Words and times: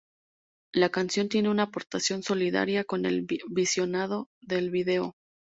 La 0.73 0.89
canción 0.89 1.29
tiene 1.29 1.51
una 1.51 1.61
aportación 1.61 2.23
solidaria 2.23 2.83
con 2.85 3.05
el 3.05 3.27
visionado 3.51 4.29
del 4.41 4.71
vídeo. 4.71 5.15